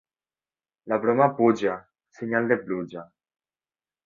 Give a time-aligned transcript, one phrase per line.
[0.93, 1.75] La broma puja,
[2.21, 3.05] senyal de pluja.